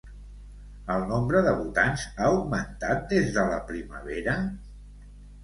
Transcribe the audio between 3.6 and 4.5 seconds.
primavera?